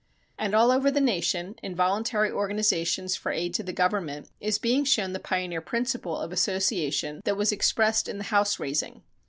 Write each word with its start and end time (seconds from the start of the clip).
And 0.39 0.55
all 0.55 0.71
over 0.71 0.89
the 0.89 0.99
nation, 0.99 1.53
in 1.61 1.75
voluntary 1.75 2.31
organizations 2.31 3.15
for 3.15 3.31
aid 3.31 3.53
to 3.53 3.61
the 3.61 3.71
government, 3.71 4.31
is 4.39 4.57
being 4.57 4.83
shown 4.83 5.13
the 5.13 5.19
pioneer 5.19 5.61
principle 5.61 6.17
of 6.17 6.31
association 6.31 7.21
that 7.23 7.37
was 7.37 7.51
expressed 7.51 8.07
in 8.09 8.17
the 8.17 8.23
"house 8.33 8.59
raising." 8.59 9.03